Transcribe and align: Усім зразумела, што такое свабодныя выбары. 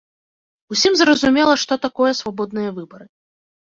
Усім 0.75 0.97
зразумела, 1.03 1.53
што 1.67 1.81
такое 1.87 2.11
свабодныя 2.25 2.69
выбары. 2.83 3.05